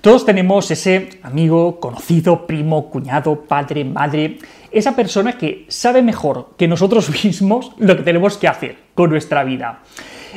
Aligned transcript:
Todos 0.00 0.24
tenemos 0.24 0.70
ese 0.70 1.20
amigo, 1.22 1.78
conocido, 1.78 2.46
primo, 2.46 2.88
cuñado, 2.88 3.42
padre, 3.42 3.84
madre, 3.84 4.38
esa 4.70 4.96
persona 4.96 5.36
que 5.36 5.66
sabe 5.68 6.00
mejor 6.00 6.50
que 6.56 6.66
nosotros 6.68 7.10
mismos 7.24 7.72
lo 7.78 7.96
que 7.96 8.02
tenemos 8.02 8.38
que 8.38 8.48
hacer 8.48 8.76
con 8.94 9.10
nuestra 9.10 9.44
vida. 9.44 9.80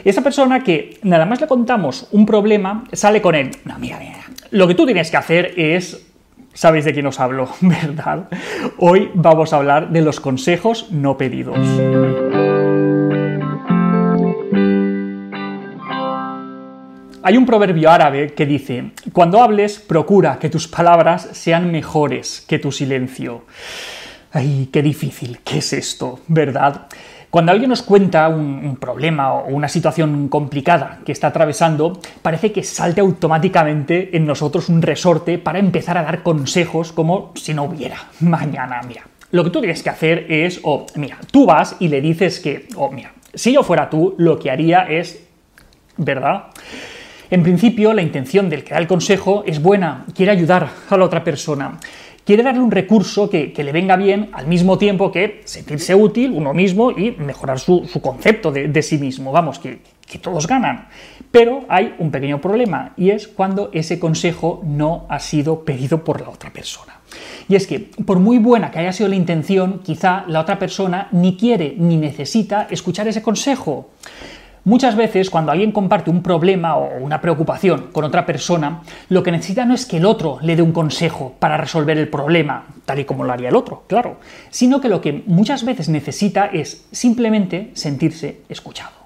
Esa 0.04 0.22
persona 0.22 0.64
que 0.64 1.00
nada 1.04 1.26
más 1.26 1.40
le 1.40 1.48
contamos 1.48 2.08
un 2.12 2.26
problema, 2.26 2.84
sale 2.92 3.22
con 3.22 3.36
él, 3.36 3.52
no, 3.64 3.80
mira, 3.80 4.00
mira, 4.00 4.20
lo 4.52 4.68
que 4.68 4.76
tú 4.76 4.86
tienes 4.86 5.10
que 5.10 5.18
hacer 5.18 5.54
es 5.58 6.08
Sabéis 6.54 6.86
de 6.86 6.94
quién 6.94 7.08
os 7.08 7.20
hablo, 7.20 7.50
¿verdad? 7.62 8.28
Hoy 8.78 9.10
vamos 9.16 9.54
a 9.54 9.58
hablar 9.58 9.90
de 9.90 10.02
los 10.02 10.20
consejos 10.20 10.92
no 10.92 11.18
pedidos. 11.18 11.58
Hay 17.26 17.38
un 17.38 17.46
proverbio 17.46 17.90
árabe 17.90 18.34
que 18.34 18.46
dice, 18.46 18.92
cuando 19.14 19.42
hables, 19.42 19.80
procura 19.80 20.40
que 20.40 20.50
tus 20.50 20.68
palabras 20.68 21.30
sean 21.32 21.72
mejores 21.72 22.44
que 22.46 22.60
tu 22.60 22.70
silencio. 22.70 23.46
Ay, 24.34 24.68
qué 24.74 24.82
difícil, 24.82 25.40
¿qué 25.42 25.60
es 25.60 25.72
esto? 25.72 26.20
¿Verdad? 26.28 26.88
Cuando 27.30 27.54
alguien 27.54 27.70
nos 27.70 27.82
cuenta 27.82 28.28
un, 28.28 28.76
problema 28.76 29.36
o 29.36 29.48
una 29.48 29.70
situación 29.70 30.28
complicada 30.28 31.00
que 31.06 31.14
está 31.14 31.28
atravesando, 31.28 31.98
parece 32.22 32.52
que 32.52 32.62
salte 32.62 33.00
automáticamente 33.00 34.18
en 34.18 34.26
nosotros 34.26 34.68
un 34.68 34.82
resorte 34.82 35.38
para 35.38 35.60
empezar 35.60 35.98
a 35.98 36.04
dar 36.04 36.24
consejos 36.24 36.92
como 36.92 37.32
si 37.36 37.54
no 37.54 37.64
hubiera 37.64 38.10
mañana. 38.20 38.82
Mira, 38.86 39.04
lo 39.32 39.46
que 39.46 39.50
tú 39.50 39.62
tienes 39.62 39.82
que 39.82 39.90
hacer 39.90 40.26
es, 40.30 40.60
o 40.64 40.88
mira, 40.96 41.20
tú 41.32 41.46
vas 41.46 41.78
y 41.80 41.88
le 41.88 42.02
dices 42.02 42.42
que, 42.42 42.68
o 42.76 42.92
mira, 42.92 43.14
si 43.34 43.54
yo 43.54 43.64
fuera 43.64 43.90
tú, 43.90 44.14
lo 44.18 44.38
que 44.38 44.52
haría 44.52 44.82
es, 44.90 45.26
¿verdad? 45.96 46.48
En 47.34 47.42
principio, 47.42 47.94
la 47.94 48.04
intención 48.04 48.48
del 48.48 48.64
que 48.64 48.76
da 48.76 48.80
el 48.80 48.86
consejo 48.86 49.44
es 49.48 49.60
buena, 49.60 50.06
quiere 50.14 50.32
ayudar 50.32 50.70
a 50.88 50.98
la 50.98 51.06
otra 51.06 51.24
persona 51.24 51.80
quiere 52.26 52.44
darle 52.44 52.62
un 52.62 52.72
recurso 52.72 53.30
que, 53.30 53.54
le 53.56 53.72
venga 53.72 53.96
bien 53.96 54.30
al 54.34 54.48
mismo 54.48 54.78
tiempo 54.78 55.12
que 55.12 55.42
sentirse 55.46 55.96
útil 55.96 56.32
uno 56.32 56.54
mismo 56.54 56.92
y 56.92 57.12
mejorar 57.12 57.60
su, 57.60 57.88
concepto 58.02 58.52
de, 58.52 58.82
sí 58.82 58.98
mismo. 58.98 59.32
Vamos, 59.32 59.60
que, 59.60 59.80
todos 60.22 60.46
ganan. 60.46 60.90
Pero 61.32 61.66
hay 61.70 61.96
un 61.98 62.12
pequeño 62.12 62.40
problema 62.40 62.94
y 62.96 63.10
es 63.10 63.28
cuando 63.28 63.72
ese 63.74 63.98
consejo 63.98 64.62
no 64.64 65.08
ha 65.10 65.20
sido 65.20 65.66
pedido 65.66 66.04
por 66.04 66.22
la 66.22 66.30
otra 66.30 66.54
persona. 66.54 67.00
Y 67.50 67.56
es 67.56 67.66
que, 67.66 67.80
por 67.80 68.20
muy 68.20 68.38
buena 68.38 68.70
que 68.70 68.78
haya 68.78 68.94
sido 68.94 69.10
la 69.10 69.16
intención, 69.16 69.80
quizá 69.80 70.24
la 70.28 70.42
otra 70.42 70.60
persona 70.60 71.08
ni 71.12 71.36
quiere 71.36 71.74
ni 71.76 71.98
necesita 71.98 72.68
escuchar 72.70 73.08
ese 73.08 73.24
consejo. 73.24 73.90
Muchas 74.66 74.96
veces 74.96 75.30
cuando 75.30 75.52
alguien 75.52 75.74
comparte 75.74 76.10
un 76.10 76.24
problema 76.24 76.78
o 76.78 76.98
una 77.02 77.20
preocupación 77.20 77.90
con 77.92 78.06
otra 78.06 78.26
persona, 78.26 78.82
lo 79.10 79.22
que 79.22 79.32
necesita 79.32 79.66
no 79.66 79.74
es 79.74 79.86
que 79.86 79.98
el 79.98 80.06
otro 80.06 80.38
le 80.42 80.56
dé 80.56 80.62
un 80.62 80.72
consejo 80.72 81.36
para 81.38 81.58
resolver 81.58 81.98
el 81.98 82.08
problema, 82.08 82.68
tal 82.86 83.00
y 83.00 83.06
como 83.06 83.26
lo 83.26 83.34
haría 83.34 83.50
el 83.50 83.58
otro, 83.58 83.84
claro, 83.88 84.22
sino 84.52 84.80
que 84.80 84.88
lo 84.88 85.02
que 85.02 85.24
muchas 85.28 85.66
veces 85.66 85.90
necesita 85.90 86.46
es 86.46 86.86
simplemente 86.94 87.72
sentirse 87.74 88.44
escuchado. 88.48 89.03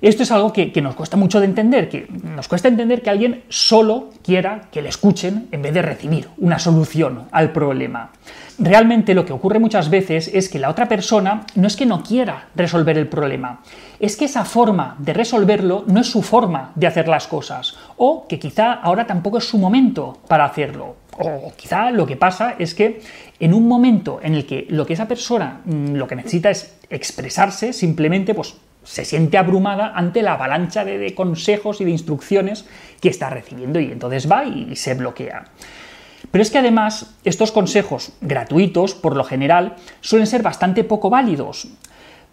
Esto 0.00 0.22
es 0.22 0.30
algo 0.30 0.52
que, 0.52 0.70
nos 0.82 0.94
cuesta 0.94 1.16
mucho 1.16 1.40
de 1.40 1.46
entender, 1.46 1.88
que 1.88 2.06
nos 2.08 2.48
cuesta 2.48 2.68
entender 2.68 3.02
que 3.02 3.10
alguien 3.10 3.42
solo 3.48 4.10
quiera 4.22 4.68
que 4.70 4.82
le 4.82 4.88
escuchen 4.88 5.48
en 5.50 5.62
vez 5.62 5.72
de 5.72 5.82
recibir 5.82 6.28
una 6.36 6.58
solución 6.58 7.26
al 7.30 7.52
problema. 7.52 8.10
Realmente 8.58 9.14
lo 9.14 9.24
que 9.24 9.32
ocurre 9.32 9.58
muchas 9.58 9.90
veces 9.90 10.30
es 10.32 10.48
que 10.48 10.58
la 10.58 10.70
otra 10.70 10.88
persona 10.88 11.44
no 11.54 11.66
es 11.66 11.76
que 11.76 11.86
no 11.86 12.02
quiera 12.02 12.48
resolver 12.54 12.96
el 12.98 13.08
problema, 13.08 13.62
es 13.98 14.16
que 14.16 14.26
esa 14.26 14.44
forma 14.44 14.96
de 14.98 15.12
resolverlo 15.12 15.84
no 15.86 16.00
es 16.00 16.10
su 16.10 16.22
forma 16.22 16.72
de 16.74 16.86
hacer 16.86 17.08
las 17.08 17.26
cosas, 17.26 17.76
o 17.96 18.28
que 18.28 18.38
quizá 18.38 18.74
ahora 18.74 19.06
tampoco 19.06 19.38
es 19.38 19.48
su 19.48 19.58
momento 19.58 20.18
para 20.28 20.44
hacerlo. 20.44 20.96
O 21.18 21.52
quizá 21.56 21.90
lo 21.90 22.06
que 22.06 22.16
pasa 22.16 22.56
es 22.58 22.74
que 22.74 23.00
en 23.38 23.54
un 23.54 23.68
momento 23.68 24.20
en 24.22 24.34
el 24.34 24.46
que 24.46 24.66
lo 24.68 24.84
que 24.84 24.94
esa 24.94 25.08
persona 25.08 25.60
mm, 25.64 25.94
lo 25.94 26.06
que 26.06 26.16
necesita 26.16 26.50
es 26.50 26.76
expresarse, 26.90 27.72
simplemente 27.72 28.34
pues 28.34 28.56
se 28.84 29.04
siente 29.04 29.38
abrumada 29.38 29.92
ante 29.94 30.22
la 30.22 30.34
avalancha 30.34 30.84
de, 30.84 31.14
consejos 31.14 31.80
y 31.80 31.84
de 31.84 31.90
instrucciones 31.90 32.66
que 33.00 33.08
está 33.08 33.30
recibiendo 33.30 33.80
y 33.80 33.90
entonces 33.90 34.30
va 34.30 34.44
y 34.44 34.76
se 34.76 34.94
bloquea. 34.94 35.44
Pero 36.30 36.42
es 36.42 36.50
que 36.50 36.58
además 36.58 37.14
estos 37.24 37.52
consejos 37.52 38.12
gratuitos, 38.20 38.94
por 38.94 39.16
lo 39.16 39.24
general, 39.24 39.76
suelen 40.00 40.26
ser 40.26 40.42
bastante 40.42 40.84
poco 40.84 41.10
válidos. 41.10 41.68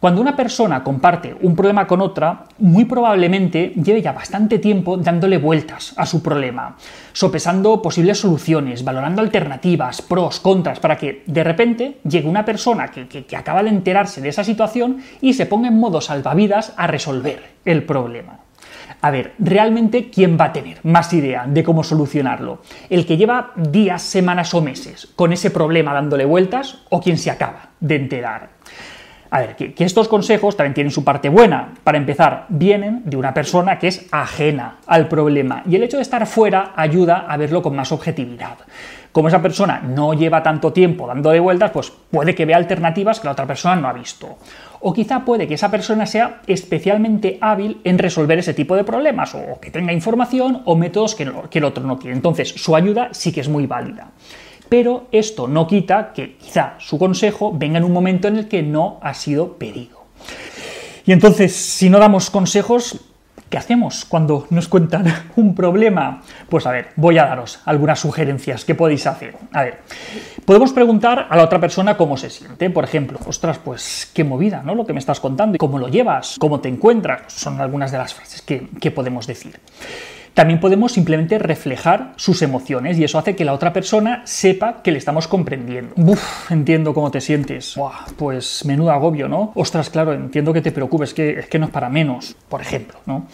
Cuando 0.01 0.19
una 0.19 0.35
persona 0.35 0.83
comparte 0.83 1.35
un 1.41 1.55
problema 1.55 1.85
con 1.85 2.01
otra, 2.01 2.45
muy 2.57 2.85
probablemente 2.85 3.71
lleve 3.75 4.01
ya 4.01 4.13
bastante 4.13 4.57
tiempo 4.57 4.97
dándole 4.97 5.37
vueltas 5.37 5.93
a 5.95 6.07
su 6.07 6.23
problema, 6.23 6.75
sopesando 7.13 7.83
posibles 7.83 8.17
soluciones, 8.17 8.83
valorando 8.83 9.21
alternativas, 9.21 10.01
pros, 10.01 10.39
contras, 10.39 10.79
para 10.79 10.97
que 10.97 11.21
de 11.27 11.43
repente 11.43 11.99
llegue 12.03 12.27
una 12.27 12.43
persona 12.43 12.87
que, 12.89 13.27
acaba 13.37 13.61
de 13.61 13.69
enterarse 13.69 14.21
de 14.21 14.29
esa 14.29 14.43
situación 14.43 15.03
y 15.21 15.35
se 15.35 15.45
ponga 15.45 15.67
en 15.67 15.79
modo 15.79 16.01
salvavidas 16.01 16.73
a 16.77 16.87
resolver 16.87 17.51
el 17.63 17.83
problema. 17.83 18.39
A 19.01 19.11
ver, 19.11 19.33
realmente, 19.37 20.09
¿quién 20.09 20.35
va 20.35 20.45
a 20.45 20.53
tener 20.53 20.79
más 20.81 21.13
idea 21.13 21.45
de 21.45 21.63
cómo 21.63 21.83
solucionarlo? 21.83 22.63
¿El 22.89 23.05
que 23.05 23.17
lleva 23.17 23.51
días, 23.55 24.01
semanas 24.01 24.51
o 24.55 24.63
meses 24.63 25.09
con 25.15 25.31
ese 25.31 25.51
problema 25.51 25.93
dándole 25.93 26.25
vueltas 26.25 26.79
o 26.89 26.99
quien 26.99 27.19
se 27.19 27.29
acaba 27.29 27.69
de 27.79 27.97
enterar? 27.97 28.49
A 29.33 29.39
ver, 29.39 29.55
que, 29.55 29.73
estos 29.85 30.09
consejos 30.09 30.57
también 30.57 30.73
tienen 30.73 30.91
su 30.91 31.05
parte 31.05 31.29
buena. 31.29 31.73
Para 31.85 31.97
empezar, 31.97 32.47
vienen 32.49 33.03
de 33.05 33.15
una 33.15 33.33
persona 33.33 33.79
que 33.79 33.87
es 33.87 34.05
ajena 34.11 34.79
al 34.85 35.07
problema 35.07 35.63
y 35.65 35.75
el 35.77 35.83
hecho 35.83 35.95
de 35.95 36.03
estar 36.03 36.27
fuera 36.27 36.73
ayuda 36.75 37.25
a 37.29 37.37
verlo 37.37 37.61
con 37.61 37.73
más 37.73 37.93
objetividad. 37.93 38.57
Como 39.13 39.29
esa 39.29 39.41
persona 39.41 39.79
no 39.79 40.13
lleva 40.13 40.43
tanto 40.43 40.73
tiempo 40.73 41.07
dando 41.07 41.31
de 41.31 41.39
vueltas, 41.39 41.71
pues 41.71 41.93
puede 42.11 42.35
que 42.35 42.45
vea 42.45 42.57
alternativas 42.57 43.21
que 43.21 43.27
la 43.27 43.31
otra 43.31 43.47
persona 43.47 43.77
no 43.77 43.87
ha 43.87 43.93
visto. 43.93 44.37
O 44.81 44.91
quizá 44.91 45.23
puede 45.23 45.47
que 45.47 45.53
esa 45.53 45.71
persona 45.71 46.05
sea 46.05 46.41
especialmente 46.45 47.37
hábil 47.39 47.79
en 47.85 47.99
resolver 47.99 48.37
ese 48.37 48.53
tipo 48.53 48.75
de 48.75 48.83
problemas, 48.83 49.33
o 49.33 49.59
que 49.61 49.71
tenga 49.71 49.93
información 49.93 50.61
o 50.65 50.75
métodos 50.75 51.15
que, 51.15 51.23
el 51.23 51.63
otro 51.63 51.83
no 51.85 51.97
tiene. 51.97 52.17
Entonces, 52.17 52.49
su 52.49 52.75
ayuda 52.75 53.09
sí 53.11 53.31
que 53.31 53.39
es 53.39 53.47
muy 53.47 53.65
válida 53.65 54.11
pero 54.71 55.07
esto 55.11 55.49
no 55.49 55.67
quita 55.67 56.13
que 56.13 56.37
quizá 56.37 56.75
su 56.79 56.97
consejo 56.97 57.51
venga 57.53 57.77
en 57.77 57.83
un 57.83 57.91
momento 57.91 58.29
en 58.29 58.37
el 58.37 58.47
que 58.47 58.63
no 58.63 58.99
ha 59.01 59.13
sido 59.13 59.57
pedido. 59.57 60.05
Y 61.05 61.11
entonces, 61.11 61.53
si 61.53 61.89
no 61.89 61.99
damos 61.99 62.29
consejos, 62.29 63.01
¿qué 63.49 63.57
hacemos 63.57 64.05
cuando 64.05 64.47
nos 64.49 64.69
cuentan 64.69 65.13
un 65.35 65.55
problema? 65.55 66.21
Pues 66.47 66.65
a 66.65 66.71
ver, 66.71 66.91
voy 66.95 67.17
a 67.17 67.25
daros 67.25 67.59
algunas 67.65 67.99
sugerencias 67.99 68.63
que 68.63 68.73
podéis 68.73 69.05
hacer. 69.07 69.35
A 69.51 69.63
ver, 69.63 69.79
podemos 70.45 70.71
preguntar 70.71 71.27
a 71.29 71.35
la 71.35 71.43
otra 71.43 71.59
persona 71.59 71.97
cómo 71.97 72.15
se 72.15 72.29
siente. 72.29 72.69
Por 72.69 72.85
ejemplo, 72.85 73.19
ostras, 73.25 73.57
pues 73.57 74.09
qué 74.13 74.23
movida, 74.23 74.63
¿no? 74.63 74.73
Lo 74.73 74.85
que 74.85 74.93
me 74.93 74.99
estás 74.99 75.19
contando. 75.19 75.57
¿Cómo 75.57 75.79
lo 75.79 75.89
llevas? 75.89 76.37
¿Cómo 76.39 76.61
te 76.61 76.69
encuentras? 76.69 77.33
Son 77.33 77.59
algunas 77.59 77.91
de 77.91 77.97
las 77.97 78.13
frases 78.13 78.41
que, 78.41 78.69
que 78.79 78.89
podemos 78.89 79.27
decir. 79.27 79.59
También 80.33 80.59
podemos 80.59 80.93
simplemente 80.93 81.37
reflejar 81.39 82.13
sus 82.15 82.41
emociones 82.41 82.97
y 82.97 83.03
eso 83.03 83.19
hace 83.19 83.35
que 83.35 83.43
la 83.43 83.53
otra 83.53 83.73
persona 83.73 84.21
sepa 84.25 84.81
que 84.81 84.91
le 84.91 84.97
estamos 84.97 85.27
comprendiendo. 85.27 85.93
Uf, 85.97 86.51
entiendo 86.51 86.93
cómo 86.93 87.11
te 87.11 87.19
sientes. 87.19 87.75
pues 88.15 88.63
menudo 88.65 88.91
agobio, 88.91 89.27
¿no? 89.27 89.51
Ostras, 89.55 89.89
claro, 89.89 90.13
entiendo 90.13 90.53
que 90.53 90.61
te 90.61 90.71
preocupes, 90.71 91.13
que 91.13 91.39
es 91.39 91.47
que 91.47 91.59
no 91.59 91.65
es 91.65 91.71
para 91.71 91.89
menos, 91.89 92.35
por 92.47 92.61
ejemplo, 92.61 92.99
¿no? 93.05 93.27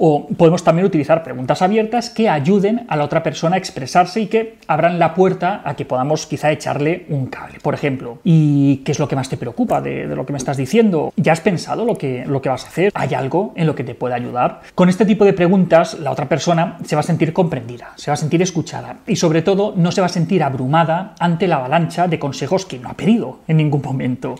O 0.00 0.28
podemos 0.28 0.62
también 0.62 0.86
utilizar 0.86 1.24
preguntas 1.24 1.60
abiertas 1.60 2.08
que 2.08 2.28
ayuden 2.28 2.86
a 2.88 2.96
la 2.96 3.04
otra 3.04 3.24
persona 3.24 3.56
a 3.56 3.58
expresarse 3.58 4.20
y 4.20 4.26
que 4.28 4.56
abran 4.68 5.00
la 5.00 5.12
puerta 5.12 5.60
a 5.64 5.74
que 5.74 5.84
podamos 5.84 6.26
quizá 6.26 6.52
echarle 6.52 7.04
un 7.08 7.26
cable. 7.26 7.58
Por 7.60 7.74
ejemplo, 7.74 8.20
¿y 8.22 8.76
qué 8.78 8.92
es 8.92 9.00
lo 9.00 9.08
que 9.08 9.16
más 9.16 9.28
te 9.28 9.36
preocupa 9.36 9.80
de, 9.80 10.06
lo 10.06 10.24
que 10.24 10.32
me 10.32 10.38
estás 10.38 10.56
diciendo? 10.56 11.12
¿Ya 11.16 11.32
has 11.32 11.40
pensado 11.40 11.84
lo 11.84 11.98
que, 11.98 12.24
lo 12.26 12.40
que 12.40 12.48
vas 12.48 12.64
a 12.64 12.68
hacer? 12.68 12.92
¿Hay 12.94 13.12
algo 13.14 13.52
en 13.56 13.66
lo 13.66 13.74
que 13.74 13.82
te 13.82 13.96
pueda 13.96 14.14
ayudar? 14.14 14.60
Con 14.76 14.88
este 14.88 15.04
tipo 15.04 15.24
de 15.24 15.32
preguntas, 15.32 15.98
la 15.98 16.12
otra 16.12 16.28
persona 16.28 16.78
se 16.84 16.94
va 16.94 17.00
a 17.00 17.02
sentir 17.04 17.32
comprendida, 17.32 17.92
se 17.96 18.12
va 18.12 18.14
a 18.14 18.18
sentir 18.18 18.40
escuchada 18.40 18.98
y 19.04 19.16
sobre 19.16 19.42
todo 19.42 19.74
no 19.76 19.90
se 19.90 20.00
va 20.00 20.06
a 20.06 20.10
sentir 20.10 20.44
abrumada 20.44 21.16
ante 21.18 21.48
la 21.48 21.56
avalancha 21.56 22.06
de 22.06 22.20
consejos 22.20 22.66
que 22.66 22.78
no 22.78 22.88
ha 22.88 22.94
pedido 22.94 23.40
en 23.48 23.56
ningún 23.56 23.82
momento. 23.82 24.36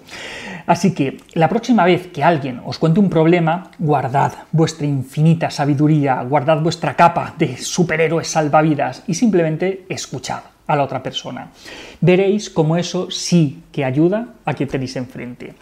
Así 0.68 0.92
que 0.92 1.16
la 1.32 1.48
próxima 1.48 1.86
vez 1.86 2.12
que 2.12 2.22
alguien 2.22 2.60
os 2.62 2.78
cuente 2.78 3.00
un 3.00 3.08
problema, 3.08 3.70
guardad 3.78 4.44
vuestra 4.52 4.86
infinita 4.86 5.48
sabiduría, 5.48 6.20
guardad 6.22 6.60
vuestra 6.60 6.94
capa 6.94 7.34
de 7.38 7.56
superhéroes 7.56 8.28
salvavidas 8.28 9.02
y 9.06 9.14
simplemente 9.14 9.86
escuchad 9.88 10.42
a 10.66 10.76
la 10.76 10.84
otra 10.84 11.02
persona. 11.02 11.48
Veréis 12.02 12.50
cómo 12.50 12.76
eso 12.76 13.10
sí 13.10 13.64
que 13.72 13.82
ayuda 13.82 14.34
a 14.44 14.52
quien 14.52 14.68
tenéis 14.68 14.94
enfrente. 14.96 15.54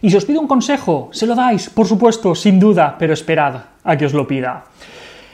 Y 0.00 0.10
si 0.10 0.16
os 0.16 0.24
pido 0.24 0.40
un 0.40 0.46
consejo, 0.46 1.10
se 1.10 1.26
lo 1.26 1.34
dais, 1.34 1.68
por 1.68 1.88
supuesto, 1.88 2.36
sin 2.36 2.60
duda, 2.60 2.94
pero 2.96 3.14
esperad 3.14 3.66
a 3.82 3.96
que 3.96 4.06
os 4.06 4.14
lo 4.14 4.28
pida. 4.28 4.62